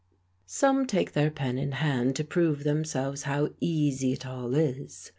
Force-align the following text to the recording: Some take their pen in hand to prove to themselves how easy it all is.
Some 0.47 0.87
take 0.87 1.11
their 1.13 1.29
pen 1.29 1.59
in 1.59 1.73
hand 1.73 2.15
to 2.15 2.23
prove 2.23 2.57
to 2.57 2.63
themselves 2.63 3.21
how 3.21 3.49
easy 3.59 4.13
it 4.13 4.25
all 4.25 4.55
is. 4.55 5.09